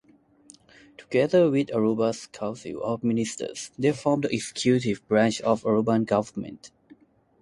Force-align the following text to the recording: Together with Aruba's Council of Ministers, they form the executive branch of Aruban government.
Together 0.97 1.51
with 1.51 1.67
Aruba's 1.67 2.25
Council 2.25 2.81
of 2.81 3.03
Ministers, 3.03 3.69
they 3.77 3.91
form 3.91 4.21
the 4.21 4.33
executive 4.33 5.07
branch 5.07 5.39
of 5.41 5.61
Aruban 5.61 6.07
government. 6.07 6.71